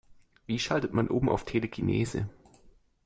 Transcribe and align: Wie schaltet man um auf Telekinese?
Wie 0.47 0.57
schaltet 0.57 0.95
man 0.95 1.09
um 1.09 1.29
auf 1.29 1.45
Telekinese? 1.45 2.27